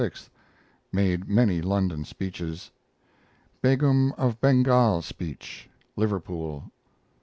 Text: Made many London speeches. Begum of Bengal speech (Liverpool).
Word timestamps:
Made 0.91 1.29
many 1.29 1.61
London 1.61 2.05
speeches. 2.05 2.71
Begum 3.61 4.13
of 4.13 4.41
Bengal 4.41 5.03
speech 5.03 5.69
(Liverpool). 5.95 6.71